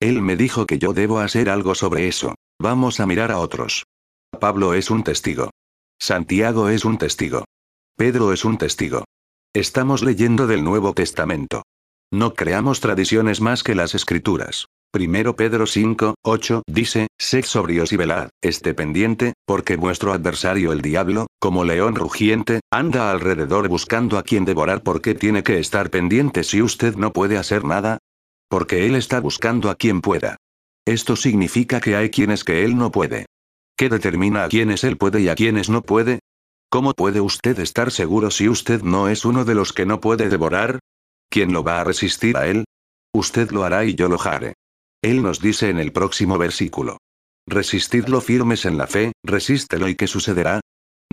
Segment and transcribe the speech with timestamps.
[0.00, 2.34] Él me dijo que yo debo hacer algo sobre eso.
[2.58, 3.84] Vamos a mirar a otros.
[4.40, 5.50] Pablo es un testigo.
[6.00, 7.44] Santiago es un testigo.
[7.96, 9.04] Pedro es un testigo.
[9.54, 11.62] Estamos leyendo del Nuevo Testamento.
[12.10, 14.66] No creamos tradiciones más que las escrituras.
[14.90, 20.80] Primero Pedro 5, 8 dice, sed sobrios y velad, esté pendiente, porque vuestro adversario el
[20.80, 26.42] diablo, como león rugiente, anda alrededor buscando a quien devorar porque tiene que estar pendiente
[26.42, 27.98] si usted no puede hacer nada.
[28.50, 30.36] Porque él está buscando a quien pueda.
[30.84, 33.26] Esto significa que hay quienes que él no puede.
[33.76, 36.18] ¿Qué determina a quienes él puede y a quienes no puede?
[36.68, 40.28] ¿Cómo puede usted estar seguro si usted no es uno de los que no puede
[40.28, 40.80] devorar?
[41.30, 42.64] ¿Quién lo va a resistir a él?
[43.14, 44.54] Usted lo hará y yo lo haré.
[45.02, 46.98] Él nos dice en el próximo versículo.
[47.46, 50.60] Resistidlo firmes en la fe, resístelo y ¿qué sucederá?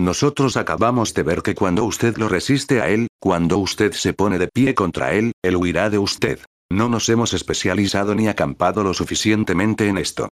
[0.00, 4.38] Nosotros acabamos de ver que cuando usted lo resiste a él, cuando usted se pone
[4.38, 6.40] de pie contra él, él huirá de usted.
[6.70, 10.28] No nos hemos especializado ni acampado lo suficientemente en esto.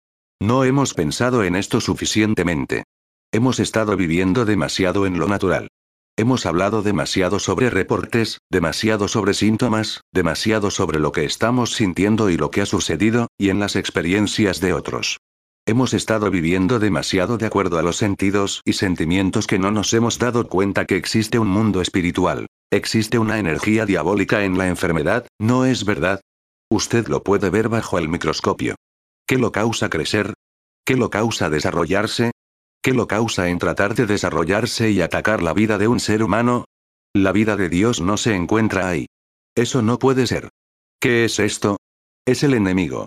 [0.41, 2.85] No hemos pensado en esto suficientemente.
[3.33, 5.69] Hemos estado viviendo demasiado en lo natural.
[6.17, 12.37] Hemos hablado demasiado sobre reportes, demasiado sobre síntomas, demasiado sobre lo que estamos sintiendo y
[12.37, 15.19] lo que ha sucedido, y en las experiencias de otros.
[15.67, 20.19] Hemos estado viviendo demasiado de acuerdo a los sentidos y sentimientos que no nos hemos
[20.19, 22.47] dado cuenta que existe un mundo espiritual.
[22.73, 26.21] Existe una energía diabólica en la enfermedad, ¿no es verdad?
[26.71, 28.77] Usted lo puede ver bajo el microscopio.
[29.27, 30.35] ¿Qué lo causa crecer?
[30.85, 32.31] ¿Qué lo causa desarrollarse?
[32.81, 36.65] ¿Qué lo causa en tratar de desarrollarse y atacar la vida de un ser humano?
[37.13, 39.07] La vida de Dios no se encuentra ahí.
[39.57, 40.49] Eso no puede ser.
[41.01, 41.77] ¿Qué es esto?
[42.25, 43.07] Es el enemigo.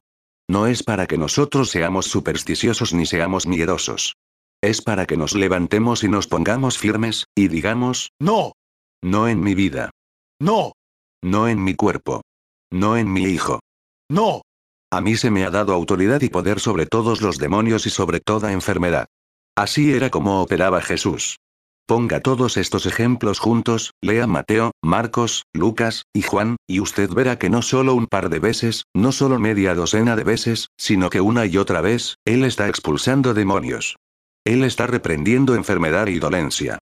[0.49, 4.17] No es para que nosotros seamos supersticiosos ni seamos miedosos.
[4.61, 8.51] Es para que nos levantemos y nos pongamos firmes, y digamos, no.
[9.03, 9.89] No en mi vida.
[10.39, 10.71] No.
[11.21, 12.21] No en mi cuerpo.
[12.71, 13.59] No en mi hijo.
[14.09, 14.43] No.
[14.91, 18.21] A mí se me ha dado autoridad y poder sobre todos los demonios y sobre
[18.21, 19.07] toda enfermedad.
[19.57, 21.37] Así era como operaba Jesús.
[21.85, 27.49] Ponga todos estos ejemplos juntos, lea Mateo, Marcos, Lucas, y Juan, y usted verá que
[27.49, 31.45] no solo un par de veces, no solo media docena de veces, sino que una
[31.45, 33.97] y otra vez, Él está expulsando demonios.
[34.45, 36.79] Él está reprendiendo enfermedad y dolencia.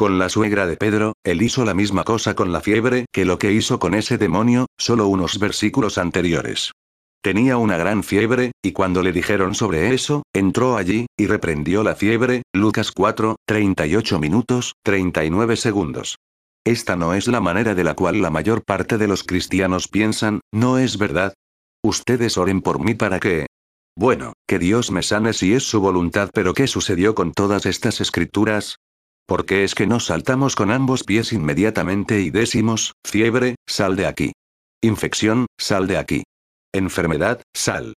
[0.00, 3.38] Con la suegra de Pedro, él hizo la misma cosa con la fiebre que lo
[3.38, 6.72] que hizo con ese demonio, solo unos versículos anteriores.
[7.22, 11.96] Tenía una gran fiebre, y cuando le dijeron sobre eso, entró allí, y reprendió la
[11.96, 16.16] fiebre, Lucas 4, 38 minutos, 39 segundos.
[16.64, 20.40] Esta no es la manera de la cual la mayor parte de los cristianos piensan,
[20.50, 21.34] ¿no es verdad?
[21.84, 23.48] Ustedes oren por mí para que...
[23.98, 28.00] Bueno, que Dios me sane si es su voluntad, pero ¿qué sucedió con todas estas
[28.00, 28.76] escrituras?
[29.30, 34.06] ¿Por qué es que nos saltamos con ambos pies inmediatamente y decimos, fiebre, sal de
[34.06, 34.32] aquí?
[34.82, 36.24] Infección, sal de aquí.
[36.74, 37.94] Enfermedad, sal.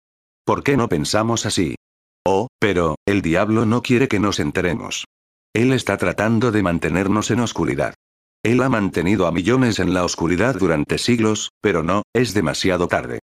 [0.46, 1.76] ¿Por qué no pensamos así?
[2.26, 5.06] Oh, pero, el diablo no quiere que nos enteremos.
[5.54, 7.94] Él está tratando de mantenernos en oscuridad.
[8.44, 13.20] Él ha mantenido a millones en la oscuridad durante siglos, pero no, es demasiado tarde.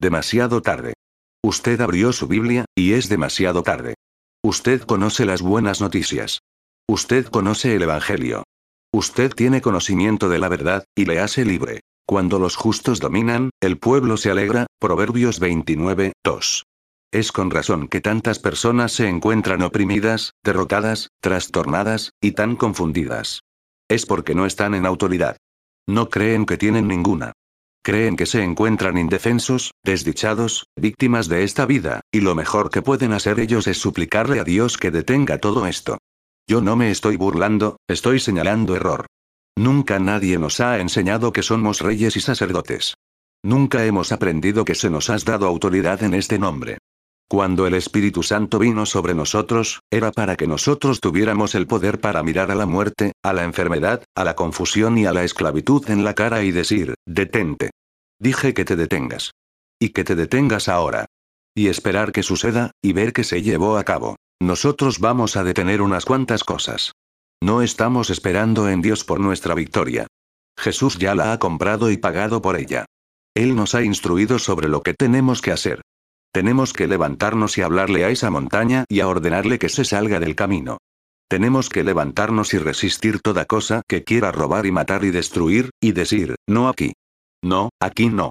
[0.00, 0.94] Demasiado tarde.
[1.44, 3.94] Usted abrió su Biblia, y es demasiado tarde.
[4.42, 6.40] Usted conoce las buenas noticias.
[6.88, 8.42] Usted conoce el Evangelio.
[8.92, 11.80] Usted tiene conocimiento de la verdad, y le hace libre.
[12.06, 16.64] Cuando los justos dominan, el pueblo se alegra, Proverbios 29, 2.
[17.12, 23.40] Es con razón que tantas personas se encuentran oprimidas, derrotadas, trastornadas, y tan confundidas.
[23.88, 25.36] Es porque no están en autoridad.
[25.88, 27.32] No creen que tienen ninguna.
[27.84, 33.12] Creen que se encuentran indefensos, desdichados, víctimas de esta vida, y lo mejor que pueden
[33.12, 35.98] hacer ellos es suplicarle a Dios que detenga todo esto.
[36.52, 39.06] Yo no me estoy burlando, estoy señalando error.
[39.56, 42.92] Nunca nadie nos ha enseñado que somos reyes y sacerdotes.
[43.42, 46.76] Nunca hemos aprendido que se nos has dado autoridad en este nombre.
[47.26, 52.22] Cuando el Espíritu Santo vino sobre nosotros, era para que nosotros tuviéramos el poder para
[52.22, 56.04] mirar a la muerte, a la enfermedad, a la confusión y a la esclavitud en
[56.04, 57.70] la cara y decir, detente.
[58.20, 59.30] Dije que te detengas.
[59.80, 61.06] Y que te detengas ahora.
[61.54, 64.16] Y esperar que suceda, y ver que se llevó a cabo.
[64.42, 66.94] Nosotros vamos a detener unas cuantas cosas.
[67.40, 70.08] No estamos esperando en Dios por nuestra victoria.
[70.58, 72.84] Jesús ya la ha comprado y pagado por ella.
[73.36, 75.80] Él nos ha instruido sobre lo que tenemos que hacer.
[76.32, 80.34] Tenemos que levantarnos y hablarle a esa montaña y a ordenarle que se salga del
[80.34, 80.78] camino.
[81.28, 85.92] Tenemos que levantarnos y resistir toda cosa que quiera robar y matar y destruir, y
[85.92, 86.94] decir, no aquí.
[87.44, 88.30] No, aquí no.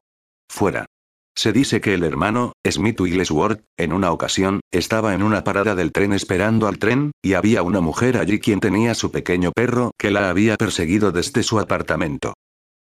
[0.49, 0.87] Fuera.
[1.35, 5.91] Se dice que el hermano, Smith Wigglesworth, en una ocasión, estaba en una parada del
[5.91, 10.11] tren esperando al tren, y había una mujer allí quien tenía su pequeño perro que
[10.11, 12.33] la había perseguido desde su apartamento.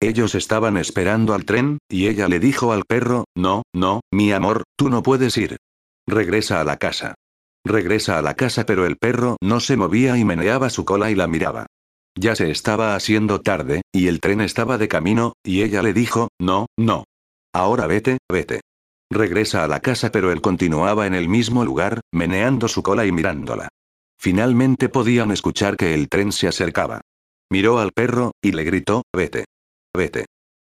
[0.01, 4.63] Ellos estaban esperando al tren, y ella le dijo al perro, no, no, mi amor,
[4.77, 5.57] tú no puedes ir.
[6.07, 7.15] Regresa a la casa.
[7.65, 11.15] Regresa a la casa pero el perro no se movía y meneaba su cola y
[11.15, 11.67] la miraba.
[12.17, 16.29] Ya se estaba haciendo tarde, y el tren estaba de camino, y ella le dijo,
[16.39, 17.03] no, no.
[17.53, 18.61] Ahora vete, vete.
[19.11, 23.11] Regresa a la casa pero él continuaba en el mismo lugar, meneando su cola y
[23.11, 23.69] mirándola.
[24.19, 27.01] Finalmente podían escuchar que el tren se acercaba.
[27.49, 29.45] Miró al perro, y le gritó, vete.
[29.95, 30.25] Vete.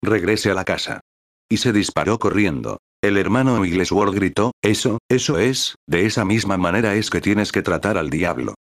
[0.02, 1.00] Regrese a la casa.
[1.49, 2.79] Y se disparó corriendo.
[3.02, 7.62] El hermano Wigglesworth gritó, eso, eso es, de esa misma manera es que tienes que
[7.62, 8.55] tratar al diablo.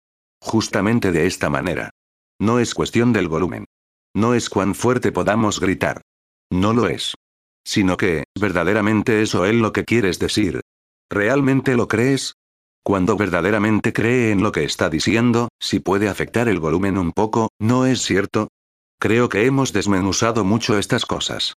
[0.41, 1.91] Justamente de esta manera.
[2.39, 3.65] No es cuestión del volumen.
[4.13, 6.01] No es cuán fuerte podamos gritar.
[6.51, 7.15] No lo es.
[7.65, 10.61] Sino que, verdaderamente eso es lo que quieres decir.
[11.09, 12.35] ¿Realmente lo crees?
[12.83, 17.49] Cuando verdaderamente cree en lo que está diciendo, si puede afectar el volumen un poco,
[17.57, 18.49] ¿no es cierto?
[18.99, 21.55] Creo que hemos desmenuzado mucho estas cosas.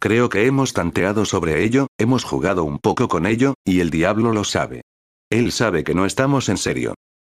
[0.00, 4.32] Creo que hemos tanteado sobre ello, hemos jugado un poco con ello, y el diablo
[4.32, 4.82] lo sabe.
[5.30, 6.94] Él sabe que no estamos en serio.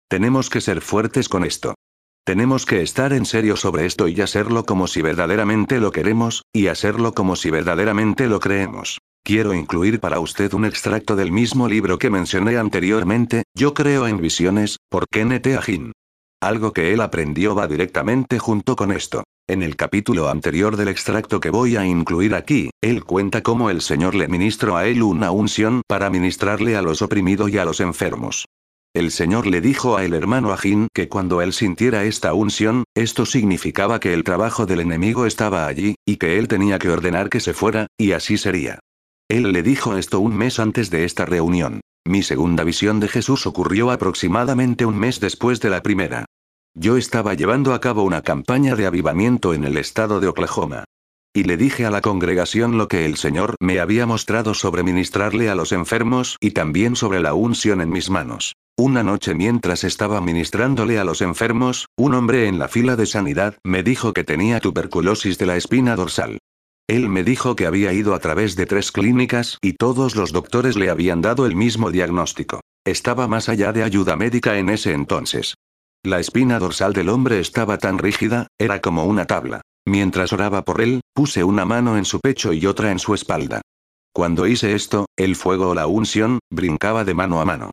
[0.09, 1.75] Tenemos que ser fuertes con esto.
[2.25, 6.69] Tenemos que estar en serio sobre esto y hacerlo como si verdaderamente lo queremos, y
[6.69, 8.99] hacerlo como si verdaderamente lo creemos.
[9.25, 14.21] Quiero incluir para usted un extracto del mismo libro que mencioné anteriormente, Yo creo en
[14.21, 15.93] visiones, por Kenneth Agin.
[16.41, 19.25] Algo que él aprendió va directamente junto con esto.
[19.49, 23.81] En el capítulo anterior del extracto que voy a incluir aquí, él cuenta cómo el
[23.81, 27.81] Señor le ministró a él una unción para ministrarle a los oprimidos y a los
[27.81, 28.47] enfermos.
[28.95, 33.25] El Señor le dijo a el hermano Agin que cuando él sintiera esta unción, esto
[33.25, 37.41] significaba que el trabajo del enemigo estaba allí, y que él tenía que ordenar que
[37.41, 38.81] se fuera, y así sería.
[39.31, 41.81] Él le dijo esto un mes antes de esta reunión.
[42.05, 46.27] Mi segunda visión de Jesús ocurrió aproximadamente un mes después de la primera.
[46.75, 50.85] Yo estaba llevando a cabo una campaña de avivamiento en el estado de Oklahoma.
[51.33, 55.49] Y le dije a la congregación lo que el Señor me había mostrado sobre ministrarle
[55.49, 58.53] a los enfermos y también sobre la unción en mis manos.
[58.79, 63.59] Una noche mientras estaba ministrándole a los enfermos, un hombre en la fila de sanidad
[63.63, 66.39] me dijo que tenía tuberculosis de la espina dorsal.
[66.89, 70.77] Él me dijo que había ido a través de tres clínicas y todos los doctores
[70.77, 72.61] le habían dado el mismo diagnóstico.
[72.85, 75.55] Estaba más allá de ayuda médica en ese entonces.
[76.03, 79.61] La espina dorsal del hombre estaba tan rígida, era como una tabla.
[79.87, 83.61] Mientras oraba por él, puse una mano en su pecho y otra en su espalda.
[84.15, 87.71] Cuando hice esto, el fuego o la unción, brincaba de mano a mano.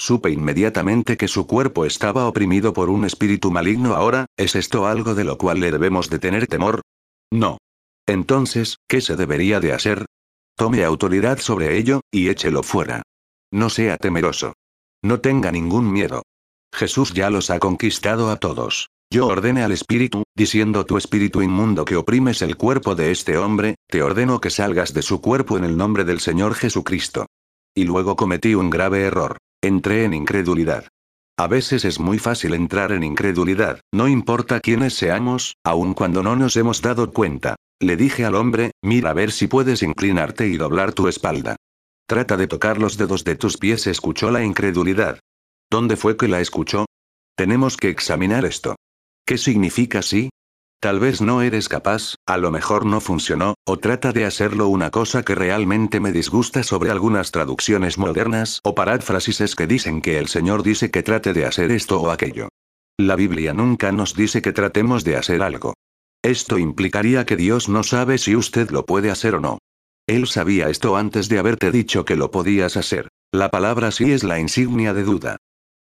[0.00, 5.14] Supe inmediatamente que su cuerpo estaba oprimido por un espíritu maligno ahora, ¿es esto algo
[5.14, 6.80] de lo cual le debemos de tener temor?
[7.30, 7.58] No.
[8.06, 10.06] Entonces, ¿qué se debería de hacer?
[10.56, 13.02] Tome autoridad sobre ello, y échelo fuera.
[13.52, 14.54] No sea temeroso.
[15.02, 16.22] No tenga ningún miedo.
[16.74, 18.88] Jesús ya los ha conquistado a todos.
[19.10, 23.74] Yo ordene al espíritu, diciendo tu espíritu inmundo que oprimes el cuerpo de este hombre,
[23.86, 27.26] te ordeno que salgas de su cuerpo en el nombre del Señor Jesucristo.
[27.74, 29.36] Y luego cometí un grave error.
[29.62, 30.88] Entré en incredulidad.
[31.38, 36.34] A veces es muy fácil entrar en incredulidad, no importa quiénes seamos, aun cuando no
[36.34, 37.56] nos hemos dado cuenta.
[37.78, 41.56] Le dije al hombre, mira a ver si puedes inclinarte y doblar tu espalda.
[42.06, 45.20] Trata de tocar los dedos de tus pies, escuchó la incredulidad.
[45.70, 46.86] ¿Dónde fue que la escuchó?
[47.36, 48.76] Tenemos que examinar esto.
[49.26, 50.30] ¿Qué significa sí?
[50.80, 54.90] Tal vez no eres capaz, a lo mejor no funcionó, o trata de hacerlo una
[54.90, 60.28] cosa que realmente me disgusta sobre algunas traducciones modernas o paráfrasis que dicen que el
[60.28, 62.48] Señor dice que trate de hacer esto o aquello.
[62.98, 65.74] La Biblia nunca nos dice que tratemos de hacer algo.
[66.22, 69.58] Esto implicaría que Dios no sabe si usted lo puede hacer o no.
[70.06, 73.08] Él sabía esto antes de haberte dicho que lo podías hacer.
[73.32, 75.36] La palabra sí es la insignia de duda.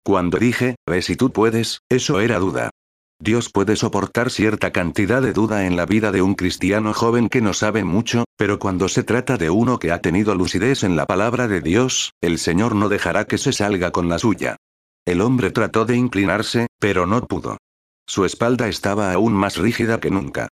[0.02, 2.70] Cuando dije, ve si tú puedes, eso era duda.
[3.18, 7.40] Dios puede soportar cierta cantidad de duda en la vida de un cristiano joven que
[7.40, 11.06] no sabe mucho, pero cuando se trata de uno que ha tenido lucidez en la
[11.06, 14.56] palabra de Dios, el Señor no dejará que se salga con la suya.
[15.06, 17.56] El hombre trató de inclinarse, pero no pudo.
[18.06, 20.48] Su espalda estaba aún más rígida que nunca.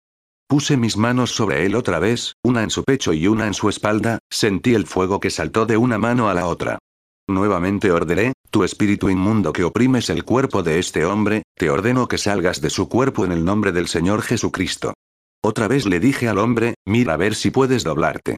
[0.46, 3.68] Puse mis manos sobre él otra vez, una en su pecho y una en su
[3.68, 6.78] espalda, sentí el fuego que saltó de una mano a la otra.
[7.26, 12.18] Nuevamente ordené, tu espíritu inmundo que oprimes el cuerpo de este hombre, te ordeno que
[12.18, 14.94] salgas de su cuerpo en el nombre del Señor Jesucristo.
[15.42, 18.36] Otra vez le dije al hombre, mira a ver si puedes doblarte.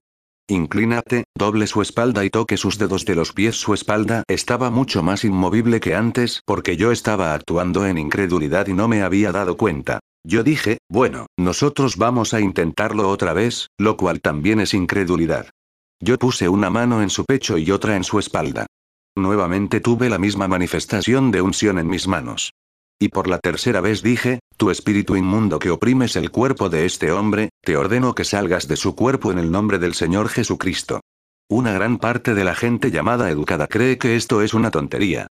[0.49, 3.57] Inclínate, doble su espalda y toque sus dedos de los pies.
[3.57, 8.73] Su espalda estaba mucho más inmovible que antes porque yo estaba actuando en incredulidad y
[8.73, 10.01] no me había dado cuenta.
[10.25, 15.51] Yo dije, bueno, nosotros vamos a intentarlo otra vez, lo cual también es incredulidad.
[16.01, 18.65] Yo puse una mano en su pecho y otra en su espalda.
[19.17, 22.53] Nuevamente tuve la misma manifestación de unción en mis manos.
[22.99, 27.13] Y por la tercera vez dije, tu espíritu inmundo que oprimes el cuerpo de este
[27.13, 31.01] hombre, te ordeno que salgas de su cuerpo en el nombre del Señor Jesucristo.
[31.49, 35.29] Una gran parte de la gente llamada educada cree que esto es una tontería.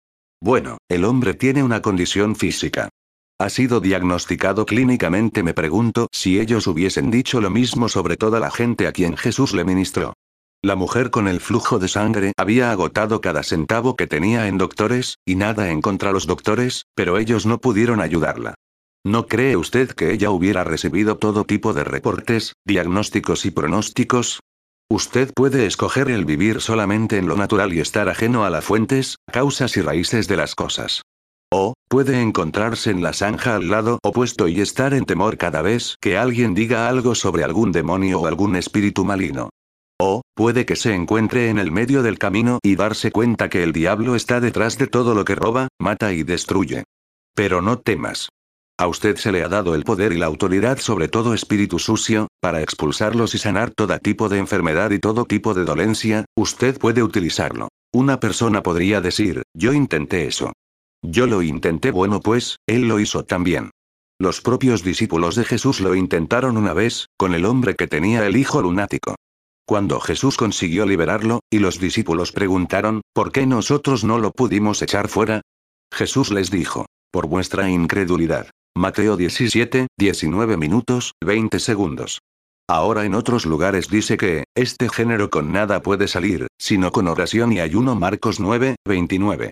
[0.43, 2.91] Bueno, el hombre tiene una condición física.
[3.39, 8.51] Ha sido diagnosticado clínicamente, me pregunto si ellos hubiesen dicho lo mismo sobre toda la
[8.51, 10.13] gente a quien Jesús le ministró.
[10.63, 15.17] La mujer con el flujo de sangre había agotado cada centavo que tenía en doctores,
[15.25, 18.57] y nada en contra los doctores, pero ellos no pudieron ayudarla.
[19.03, 24.41] ¿No cree usted que ella hubiera recibido todo tipo de reportes, diagnósticos y pronósticos?
[24.91, 29.17] Usted puede escoger el vivir solamente en lo natural y estar ajeno a las fuentes,
[29.33, 31.01] causas y raíces de las cosas.
[31.51, 35.97] O, puede encontrarse en la zanja al lado opuesto y estar en temor cada vez
[36.03, 39.49] que alguien diga algo sobre algún demonio o algún espíritu maligno.
[40.03, 43.73] O, puede que se encuentre en el medio del camino y darse cuenta que el
[43.73, 46.85] diablo está detrás de todo lo que roba, mata y destruye.
[47.35, 48.31] Pero no temas.
[48.79, 52.29] A usted se le ha dado el poder y la autoridad sobre todo espíritu sucio,
[52.41, 57.03] para expulsarlos y sanar todo tipo de enfermedad y todo tipo de dolencia, usted puede
[57.03, 57.69] utilizarlo.
[57.93, 60.55] Una persona podría decir, yo intenté eso.
[61.03, 63.71] Yo lo intenté bueno pues, él lo hizo también.
[64.19, 68.39] Los propios discípulos de Jesús lo intentaron una vez, con el hombre que tenía el
[68.39, 69.17] hijo lunático.
[69.71, 75.07] Cuando Jesús consiguió liberarlo, y los discípulos preguntaron, ¿por qué nosotros no lo pudimos echar
[75.07, 75.43] fuera?
[75.95, 78.51] Jesús les dijo, por vuestra incredulidad.
[78.77, 82.19] Mateo 17, 19 minutos, 20 segundos.
[82.69, 87.53] Ahora en otros lugares dice que, este género con nada puede salir, sino con oración
[87.53, 89.51] y ayuno Marcos 9, 29.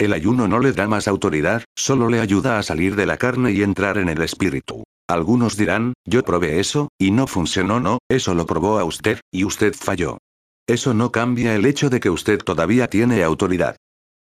[0.00, 3.52] El ayuno no le da más autoridad, solo le ayuda a salir de la carne
[3.52, 4.84] y entrar en el espíritu.
[5.08, 9.44] Algunos dirán, yo probé eso, y no funcionó, no, eso lo probó a usted, y
[9.44, 10.18] usted falló.
[10.68, 13.76] Eso no cambia el hecho de que usted todavía tiene autoridad.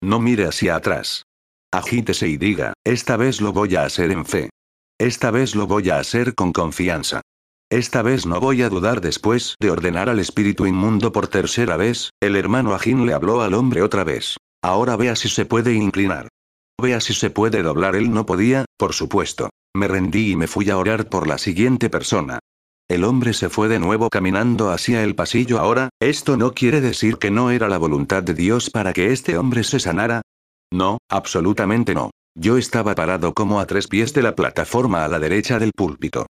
[0.01, 1.23] No mire hacia atrás.
[1.71, 4.49] Agítese y diga, esta vez lo voy a hacer en fe.
[4.99, 7.21] Esta vez lo voy a hacer con confianza.
[7.71, 12.09] Esta vez no voy a dudar después de ordenar al espíritu inmundo por tercera vez,
[12.21, 14.35] el hermano Agín le habló al hombre otra vez.
[14.61, 16.27] Ahora vea si se puede inclinar.
[16.79, 17.95] Vea si se puede doblar.
[17.95, 19.49] Él no podía, por supuesto.
[19.75, 22.39] Me rendí y me fui a orar por la siguiente persona.
[22.89, 27.17] El hombre se fue de nuevo caminando hacia el pasillo ahora, esto no quiere decir
[27.17, 30.21] que no era la voluntad de Dios para que este hombre se sanara,
[30.73, 32.09] no, absolutamente no.
[32.35, 36.25] Yo estaba parado como a tres pies de la plataforma a la derecha del púlpito.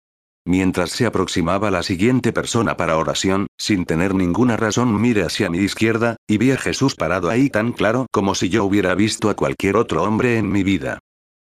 [0.46, 5.60] Mientras se aproximaba la siguiente persona para oración, sin tener ninguna razón miré hacia mi
[5.60, 9.36] izquierda, y vi a Jesús parado ahí tan claro como si yo hubiera visto a
[9.36, 11.00] cualquier otro hombre en mi vida.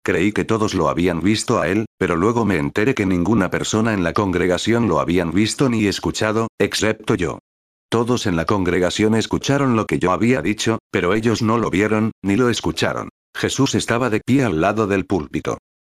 [0.07, 3.93] Creí que todos lo habían visto a él, pero luego me enteré que ninguna persona
[3.93, 7.39] en la congregación lo habían visto ni escuchado, excepto yo.
[7.89, 12.13] Todos en la congregación escucharon lo que yo había dicho, pero ellos no lo vieron,
[12.23, 13.09] ni lo escucharon.
[13.35, 15.57] Jesús estaba de pie al lado del púlpito.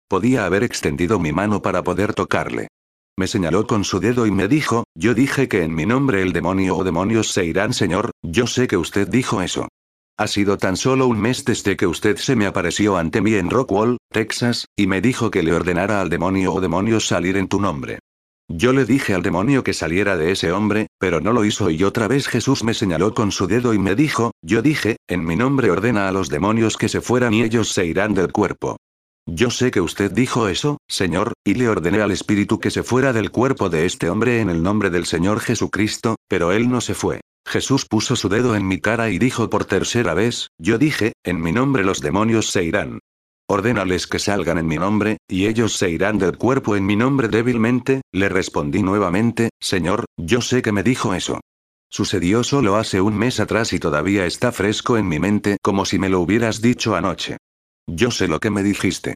[0.07, 2.69] Podía haber extendido mi mano para poder tocarle.
[3.17, 6.31] Me señaló con su dedo y me dijo, yo dije que en mi nombre el
[6.31, 9.67] demonio o demonios se irán Señor, yo sé que usted dijo eso.
[10.19, 13.51] Ha sido tan solo un mes desde que usted se me apareció ante mí en
[13.51, 17.62] Rockwall, Texas, y me dijo que le ordenara al demonio o demonios salir en tu
[17.62, 18.00] nombre.
[18.50, 21.83] Yo le dije al demonio que saliera de ese hombre, pero no lo hizo y
[21.83, 25.36] otra vez Jesús me señaló con su dedo y me dijo, yo dije, en mi
[25.36, 28.77] nombre ordena a los demonios que se fueran y ellos se irán del cuerpo.
[29.27, 33.13] Yo sé que usted dijo eso, Señor, y le ordené al espíritu que se fuera
[33.13, 36.95] del cuerpo de este hombre en el nombre del Señor Jesucristo, pero él no se
[36.95, 37.21] fue.
[37.47, 41.41] Jesús puso su dedo en mi cara y dijo por tercera vez, yo dije, en
[41.41, 42.99] mi nombre los demonios se irán.
[43.49, 47.29] Ordénales que salgan en mi nombre, y ellos se irán del cuerpo en mi nombre
[47.29, 51.39] débilmente, le respondí nuevamente, Señor, yo sé que me dijo eso.
[51.89, 55.97] Sucedió solo hace un mes atrás y todavía está fresco en mi mente como si
[55.97, 57.37] me lo hubieras dicho anoche.
[57.87, 59.15] Yo sé lo que me dijiste.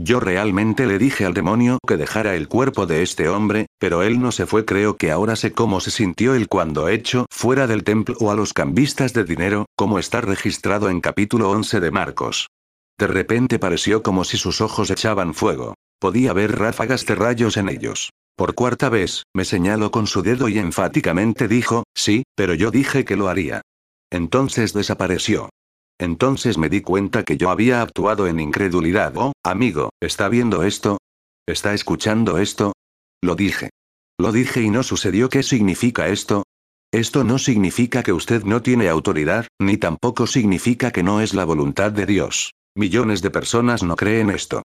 [0.00, 4.20] Yo realmente le dije al demonio que dejara el cuerpo de este hombre, pero él
[4.20, 4.64] no se fue.
[4.64, 8.36] Creo que ahora sé cómo se sintió él cuando hecho fuera del templo o a
[8.36, 12.48] los cambistas de dinero, como está registrado en capítulo 11 de Marcos.
[12.96, 15.74] De repente pareció como si sus ojos echaban fuego.
[15.98, 18.10] Podía ver ráfagas de rayos en ellos.
[18.36, 23.04] Por cuarta vez, me señaló con su dedo y enfáticamente dijo, sí, pero yo dije
[23.04, 23.62] que lo haría.
[24.10, 25.48] Entonces desapareció.
[26.00, 29.12] Entonces me di cuenta que yo había actuado en incredulidad.
[29.16, 30.98] Oh, amigo, ¿está viendo esto?
[31.46, 32.72] ¿Está escuchando esto?
[33.22, 33.70] Lo dije.
[34.18, 35.28] Lo dije y no sucedió.
[35.28, 36.44] ¿Qué significa esto?
[36.92, 41.44] Esto no significa que usted no tiene autoridad, ni tampoco significa que no es la
[41.44, 42.52] voluntad de Dios.
[42.74, 44.62] Millones de personas no creen esto.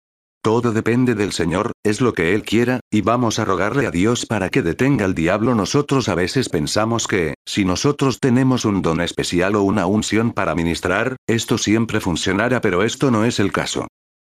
[0.47, 4.25] Todo depende del Señor, es lo que Él quiera, y vamos a rogarle a Dios
[4.25, 5.55] para que detenga al diablo.
[5.55, 10.55] Nosotros a veces pensamos que, si nosotros tenemos un don especial o una unción para
[10.55, 13.87] ministrar, esto siempre funcionará, pero esto no es el caso.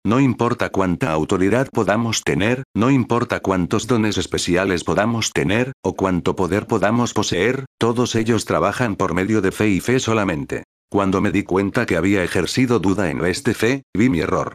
[0.06, 6.36] No importa cuánta autoridad podamos tener, no importa cuántos dones especiales podamos tener, o cuánto
[6.36, 10.62] poder podamos poseer, todos ellos trabajan por medio de fe y fe solamente.
[10.92, 14.52] Cuando me di cuenta que había ejercido duda en de fe, vi mi error.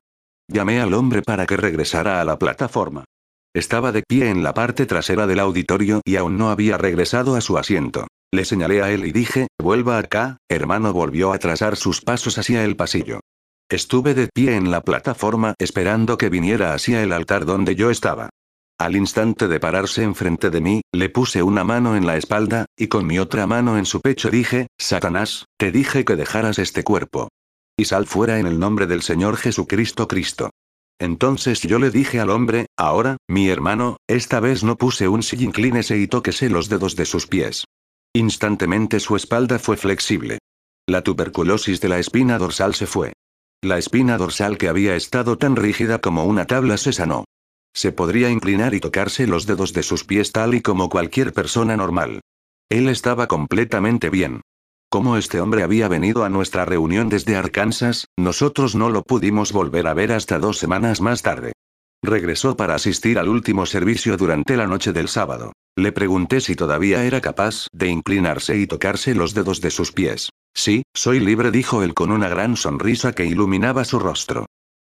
[0.52, 3.06] Llamé al hombre para que regresara a la plataforma.
[3.54, 7.42] Estaba de pie en la parte trasera del auditorio y aún no había regresado a
[7.42, 8.08] su asiento.
[8.32, 12.64] Le señalé a él y dije, vuelva acá, hermano volvió a trazar sus pasos hacia
[12.64, 13.20] el pasillo.
[13.70, 18.30] Estuve de pie en la plataforma esperando que viniera hacia el altar donde yo estaba.
[18.80, 22.88] Al instante de pararse enfrente de mí, le puse una mano en la espalda, y
[22.88, 27.30] con mi otra mano en su pecho dije, Satanás, te dije que dejaras este cuerpo.
[27.80, 30.50] Y sal fuera en el nombre del Señor Jesucristo Cristo.
[31.00, 35.38] Entonces yo le dije al hombre, ahora, mi hermano, esta vez no puse un sí
[35.42, 37.64] inclínese y tóquese los dedos de sus pies.
[38.14, 40.40] Instantemente su espalda fue flexible.
[40.90, 43.14] La tuberculosis de la espina dorsal se fue.
[43.62, 47.24] La espina dorsal que había estado tan rígida como una tabla se sanó.
[47.74, 51.78] Se podría inclinar y tocarse los dedos de sus pies tal y como cualquier persona
[51.78, 52.20] normal.
[52.70, 54.42] Él estaba completamente bien.
[54.92, 59.86] Como este hombre había venido a nuestra reunión desde Arkansas, nosotros no lo pudimos volver
[59.86, 61.54] a ver hasta dos semanas más tarde.
[62.04, 65.54] Regresó para asistir al último servicio durante la noche del sábado.
[65.78, 70.32] Le pregunté si todavía era capaz de inclinarse y tocarse los dedos de sus pies.
[70.56, 74.48] Sí, soy libre, dijo él con una gran sonrisa que iluminaba su rostro.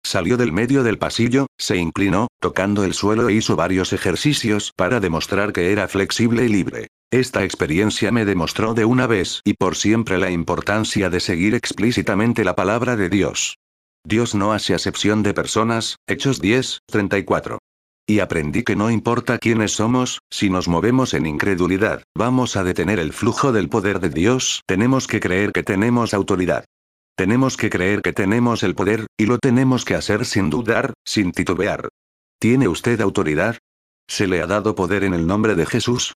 [0.05, 4.99] Salió del medio del pasillo, se inclinó, tocando el suelo e hizo varios ejercicios para
[4.99, 6.87] demostrar que era flexible y libre.
[7.11, 12.43] Esta experiencia me demostró de una vez y por siempre la importancia de seguir explícitamente
[12.43, 13.55] la palabra de Dios.
[14.05, 17.59] Dios no hace acepción de personas, Hechos 10, 34.
[18.09, 22.99] Y aprendí que no importa quiénes somos, si nos movemos en incredulidad, vamos a detener
[22.99, 26.65] el flujo del poder de Dios, tenemos que creer que tenemos autoridad.
[27.15, 31.31] Tenemos que creer que tenemos el poder, y lo tenemos que hacer sin dudar, sin
[31.31, 31.87] titubear.
[32.37, 33.57] ¿Tiene usted autoridad?
[34.09, 36.13] ¿Se le ha dado poder en el nombre de Jesús?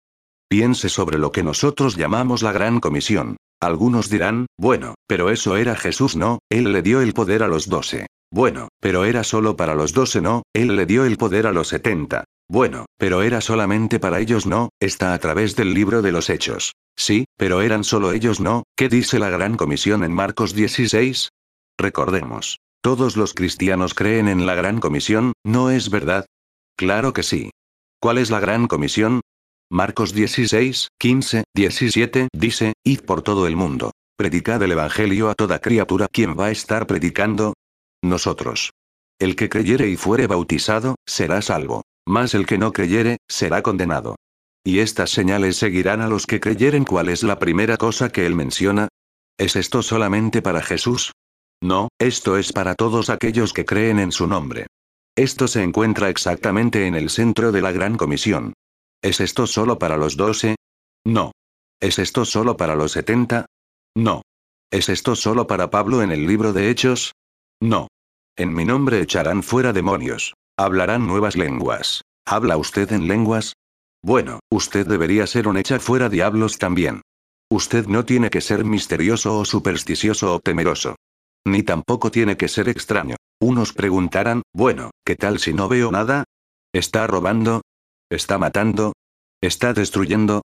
[0.51, 3.37] Piense sobre lo que nosotros llamamos la Gran Comisión.
[3.61, 7.69] Algunos dirán, bueno, pero eso era Jesús no, Él le dio el poder a los
[7.69, 8.07] doce.
[8.33, 11.69] Bueno, pero era solo para los doce no, Él le dio el poder a los
[11.69, 12.25] setenta.
[12.49, 16.73] Bueno, pero era solamente para ellos no, está a través del libro de los hechos.
[16.97, 21.29] Sí, pero eran solo ellos no, ¿qué dice la Gran Comisión en Marcos 16?
[21.79, 22.57] Recordemos.
[22.81, 26.25] Todos los cristianos creen en la Gran Comisión, ¿no es verdad?
[26.75, 27.51] Claro que sí.
[28.01, 29.21] ¿Cuál es la Gran Comisión?
[29.73, 33.91] Marcos 16, 15, 17 dice, Id por todo el mundo.
[34.17, 36.09] Predicad el Evangelio a toda criatura.
[36.11, 37.53] ¿Quién va a estar predicando?
[38.03, 38.71] Nosotros.
[39.17, 41.83] El que creyere y fuere bautizado, será salvo.
[42.05, 44.17] Mas el que no creyere, será condenado.
[44.65, 46.83] Y estas señales seguirán a los que creyeren.
[46.83, 48.89] ¿Cuál es la primera cosa que él menciona?
[49.37, 51.13] ¿Es esto solamente para Jesús?
[51.63, 54.67] No, esto es para todos aquellos que creen en su nombre.
[55.15, 58.51] Esto se encuentra exactamente en el centro de la Gran Comisión.
[59.01, 60.55] ¿Es esto solo para los doce?
[61.05, 61.31] No.
[61.79, 63.47] ¿Es esto solo para los setenta?
[63.95, 64.21] No.
[64.71, 67.13] ¿Es esto solo para Pablo en el libro de Hechos?
[67.59, 67.87] No.
[68.37, 70.35] En mi nombre echarán fuera demonios.
[70.57, 72.03] Hablarán nuevas lenguas.
[72.25, 73.53] ¿Habla usted en lenguas?
[74.03, 77.01] Bueno, usted debería ser un echar fuera diablos también.
[77.49, 80.95] Usted no tiene que ser misterioso o supersticioso o temeroso.
[81.45, 83.15] Ni tampoco tiene que ser extraño.
[83.39, 86.23] Unos preguntarán, bueno, ¿qué tal si no veo nada?
[86.71, 87.61] ¿Está robando?
[88.11, 88.91] ¿Está matando?
[89.41, 90.41] ¿Está destruyendo?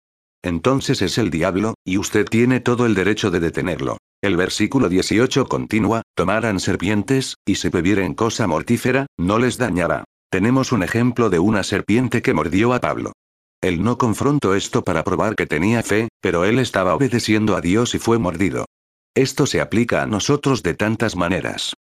[0.43, 3.99] Entonces es el diablo, y usted tiene todo el derecho de detenerlo.
[4.21, 10.03] El versículo 18 continúa, tomarán serpientes, y si bebieren cosa mortífera, no les dañará.
[10.29, 13.13] Tenemos un ejemplo de una serpiente que mordió a Pablo.
[13.61, 17.95] Él no confrontó esto para probar que tenía fe, pero él estaba obedeciendo a Dios
[17.95, 18.65] y fue mordido.
[19.15, 21.73] Esto se aplica a nosotros de tantas maneras.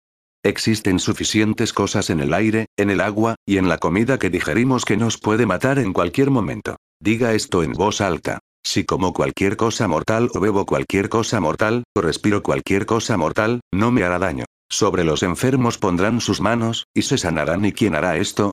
[0.45, 4.83] Existen suficientes cosas en el aire, en el agua, y en la comida que digerimos
[4.83, 6.75] que nos puede matar en cualquier momento.
[6.99, 8.39] Diga esto en voz alta.
[8.61, 13.61] Si como cualquier cosa mortal o bebo cualquier cosa mortal, o respiro cualquier cosa mortal,
[13.73, 14.43] no me hará daño.
[14.69, 17.63] Sobre los enfermos pondrán sus manos, y se sanarán.
[17.63, 18.51] ¿Y quién hará esto?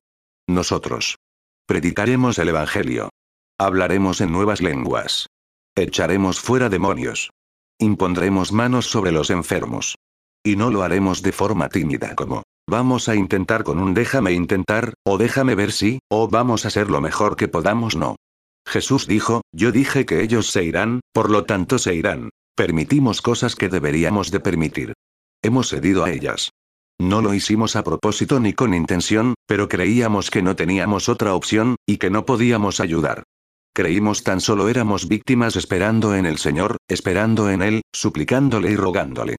[0.48, 1.16] Nosotros.
[1.66, 3.10] Predicaremos el Evangelio.
[3.58, 5.26] Hablaremos en nuevas lenguas.
[5.76, 7.30] Echaremos fuera demonios.
[7.78, 9.96] Impondremos manos sobre los enfermos.
[10.44, 14.94] Y no lo haremos de forma tímida como, vamos a intentar con un déjame intentar,
[15.06, 18.16] o déjame ver si, o vamos a hacer lo mejor que podamos no.
[18.66, 22.30] Jesús dijo, yo dije que ellos se irán, por lo tanto se irán.
[22.56, 24.92] Permitimos cosas que deberíamos de permitir.
[25.42, 26.50] Hemos cedido a ellas.
[27.00, 31.76] No lo hicimos a propósito ni con intención, pero creíamos que no teníamos otra opción,
[31.86, 33.24] y que no podíamos ayudar.
[33.74, 39.36] Creímos tan solo éramos víctimas esperando en el Señor, esperando en Él, suplicándole y rogándole.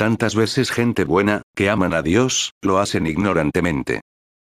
[0.00, 4.00] Tantas veces gente buena, que aman a Dios, lo hacen ignorantemente.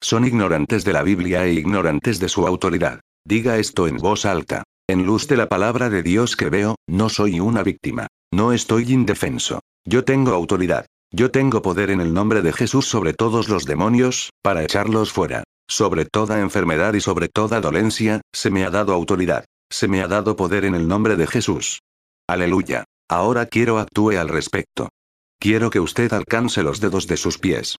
[0.01, 3.01] Son ignorantes de la Biblia e ignorantes de su autoridad.
[3.27, 4.63] Diga esto en voz alta.
[4.87, 8.07] En luz de la palabra de Dios que veo, no soy una víctima.
[8.33, 9.59] No estoy indefenso.
[9.85, 10.85] Yo tengo autoridad.
[11.13, 15.43] Yo tengo poder en el nombre de Jesús sobre todos los demonios, para echarlos fuera.
[15.67, 19.43] Sobre toda enfermedad y sobre toda dolencia, se me ha dado autoridad.
[19.69, 21.81] Se me ha dado poder en el nombre de Jesús.
[22.25, 22.85] Aleluya.
[23.09, 24.87] Ahora quiero actúe al respecto.
[25.41, 27.77] Quiero que usted alcance los dedos de sus pies.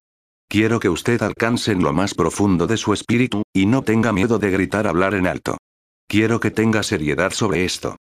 [0.49, 4.37] Quiero que usted alcance en lo más profundo de su espíritu, y no tenga miedo
[4.37, 5.55] de gritar hablar en alto.
[6.09, 7.95] Quiero que tenga seriedad sobre esto.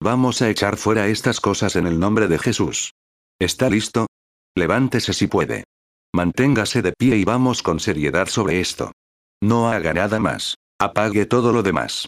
[0.00, 2.92] Vamos a echar fuera estas cosas en el nombre de Jesús.
[3.40, 4.06] ¿Está listo?
[4.54, 5.64] Levántese si puede.
[6.14, 8.92] Manténgase de pie y vamos con seriedad sobre esto.
[9.42, 10.54] No haga nada más.
[10.78, 12.06] Apague todo lo demás.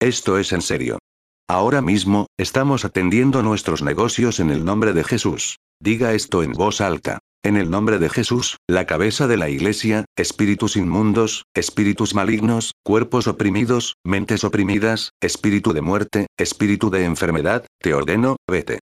[0.00, 1.00] Esto es en serio.
[1.48, 5.56] Ahora mismo, estamos atendiendo nuestros negocios en el nombre de Jesús.
[5.82, 7.18] Diga esto en voz alta.
[7.42, 13.26] En el nombre de Jesús, la cabeza de la iglesia, espíritus inmundos, espíritus malignos, cuerpos
[13.26, 18.78] oprimidos, mentes oprimidas, espíritu de muerte, espíritu de enfermedad, te ordeno, vete.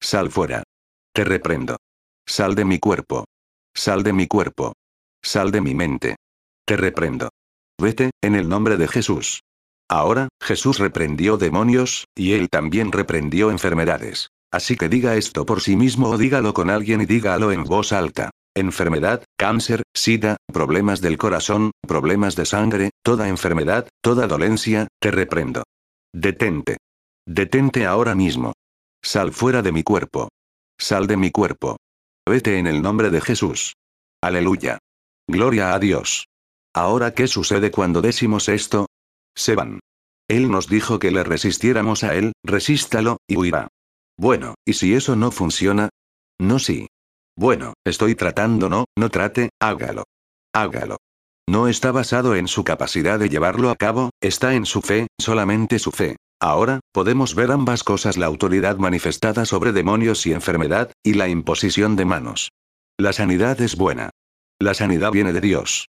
[0.00, 0.62] Sal fuera.
[1.12, 1.76] Te reprendo.
[2.24, 3.24] Sal de mi cuerpo.
[3.74, 4.74] Sal de mi cuerpo.
[5.24, 6.14] Sal de mi mente.
[6.64, 7.30] Te reprendo.
[7.82, 9.40] Vete, en el nombre de Jesús.
[9.88, 14.28] Ahora, Jesús reprendió demonios, y él también reprendió enfermedades.
[14.54, 17.92] Así que diga esto por sí mismo o dígalo con alguien y dígalo en voz
[17.92, 18.30] alta.
[18.54, 25.64] Enfermedad, cáncer, sida, problemas del corazón, problemas de sangre, toda enfermedad, toda dolencia, te reprendo.
[26.14, 26.76] Detente.
[27.26, 28.52] Detente ahora mismo.
[29.02, 30.28] Sal fuera de mi cuerpo.
[30.78, 31.76] Sal de mi cuerpo.
[32.24, 33.74] Vete en el nombre de Jesús.
[34.22, 34.78] Aleluya.
[35.26, 36.26] Gloria a Dios.
[36.72, 38.86] Ahora, ¿qué sucede cuando decimos esto?
[39.34, 39.80] Se van.
[40.28, 43.66] Él nos dijo que le resistiéramos a él, resístalo, y huirá.
[44.16, 45.88] Bueno, ¿y si eso no funciona?
[46.38, 46.86] No sí.
[47.36, 50.04] Bueno, estoy tratando no, no trate, hágalo.
[50.54, 50.96] Hágalo.
[51.48, 55.78] No está basado en su capacidad de llevarlo a cabo, está en su fe, solamente
[55.78, 56.16] su fe.
[56.40, 61.96] Ahora, podemos ver ambas cosas, la autoridad manifestada sobre demonios y enfermedad, y la imposición
[61.96, 62.50] de manos.
[62.98, 64.10] La sanidad es buena.
[64.60, 65.86] La sanidad viene de Dios.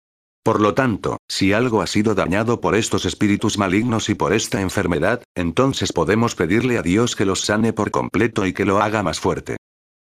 [0.44, 4.60] Por lo tanto, si algo ha sido dañado por estos espíritus malignos y por esta
[4.62, 9.04] enfermedad, entonces podemos pedirle a Dios que los sane por completo y que lo haga
[9.04, 9.58] más fuerte.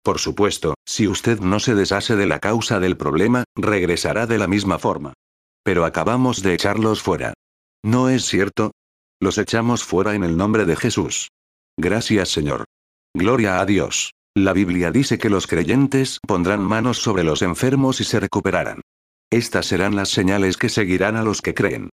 [0.04, 4.48] Por supuesto, si usted no se deshace de la causa del problema, regresará de la
[4.48, 5.14] misma forma.
[5.64, 7.34] Pero acabamos de echarlos fuera.
[7.84, 8.72] ¿No es cierto?
[9.20, 11.30] Los echamos fuera en el nombre de Jesús.
[11.78, 12.66] Gracias Señor.
[13.14, 14.12] Gloria a Dios.
[14.36, 18.82] La Biblia dice que los creyentes pondrán manos sobre los enfermos y se recuperarán.
[19.30, 21.90] Estas serán las señales que seguirán a los que creen.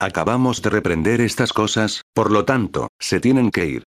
[0.00, 3.82] Acabamos de reprender estas cosas, por lo tanto, se tienen que ir.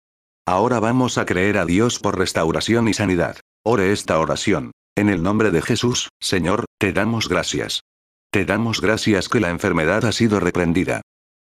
[0.46, 3.38] Ahora vamos a creer a Dios por restauración y sanidad.
[3.64, 4.72] Ore esta oración.
[4.96, 7.82] En el nombre de Jesús, Señor, te damos gracias.
[8.30, 11.02] Te damos gracias que la enfermedad ha sido reprendida.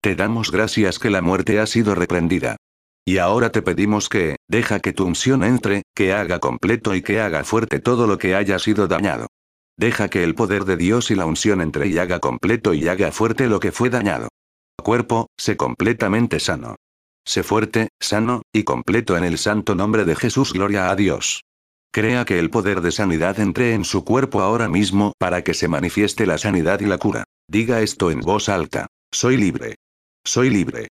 [0.03, 2.57] Te damos gracias que la muerte ha sido reprendida.
[3.05, 7.21] Y ahora te pedimos que, deja que tu unción entre, que haga completo y que
[7.21, 9.27] haga fuerte todo lo que haya sido dañado.
[9.81, 13.13] Deja que el poder de Dios y la unción entre y haga completo y haga
[13.13, 14.29] fuerte lo que fue dañado.
[14.77, 16.77] Cuerpo, sé completamente sano.
[17.25, 20.53] Sé fuerte, sano, y completo en el santo nombre de Jesús.
[20.53, 21.45] Gloria a Dios.
[21.95, 25.67] Crea que el poder de sanidad entre en su cuerpo ahora mismo para que se
[25.67, 27.25] manifieste la sanidad y la cura.
[27.49, 28.87] Diga esto en voz alta.
[29.11, 29.77] Soy libre.
[30.27, 30.89] Soy libre.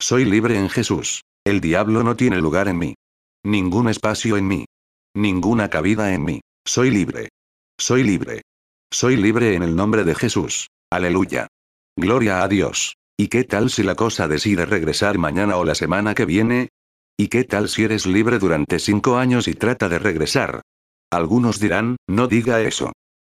[0.00, 1.22] Soy libre en Jesús.
[1.44, 2.94] El diablo no tiene lugar en mí.
[3.44, 4.64] Ningún espacio en mí.
[5.14, 6.40] Ninguna cabida en mí.
[6.66, 7.28] Soy libre.
[7.82, 8.42] Soy libre.
[8.92, 10.68] Soy libre en el nombre de Jesús.
[10.88, 11.48] Aleluya.
[11.98, 12.94] Gloria a Dios.
[13.18, 16.68] ¿Y qué tal si la cosa decide regresar mañana o la semana que viene?
[17.18, 20.62] ¿Y qué tal si eres libre durante cinco años y trata de regresar?
[21.10, 22.92] Algunos dirán, no diga eso.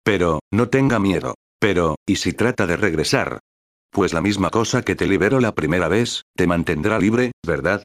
[0.03, 1.35] Pero, no tenga miedo.
[1.57, 3.39] Pero, ¿y si trata de regresar?
[3.91, 7.81] Pues la misma cosa que te liberó la primera vez, te mantendrá libre, ¿verdad?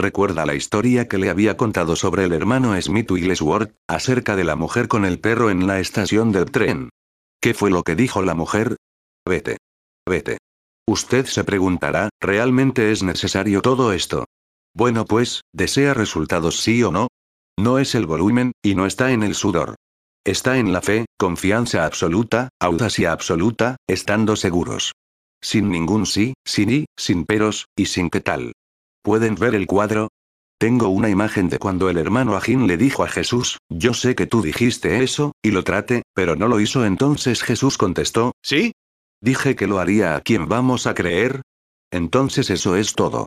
[0.00, 4.54] Recuerda la historia que le había contado sobre el hermano Smith Wigglesworth, acerca de la
[4.54, 6.90] mujer con el perro en la estación del tren.
[7.40, 8.76] ¿Qué fue lo que dijo la mujer?
[9.28, 9.56] Vete.
[10.08, 10.38] Vete.
[10.86, 14.24] Usted se preguntará, ¿realmente es necesario todo esto?
[14.72, 17.08] Bueno pues, ¿desea resultados sí o no?
[17.58, 19.74] No es el volumen, y no está en el sudor.
[20.24, 24.92] Está en la fe, confianza absoluta, audacia absoluta, estando seguros.
[25.42, 28.52] Sin ningún sí, sin y, sin peros, y sin qué tal.
[29.08, 30.08] ¿Pueden ver el cuadro?
[30.58, 34.26] Tengo una imagen de cuando el hermano Agín le dijo a Jesús, yo sé que
[34.26, 38.72] tú dijiste eso, y lo trate, pero no lo hizo entonces Jesús contestó, ¿sí?
[39.22, 41.40] Dije que lo haría a quien vamos a creer.
[41.90, 43.24] Entonces eso es todo.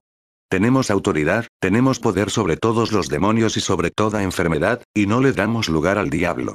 [0.51, 5.31] Tenemos autoridad, tenemos poder sobre todos los demonios y sobre toda enfermedad, y no le
[5.31, 6.53] damos lugar al diablo.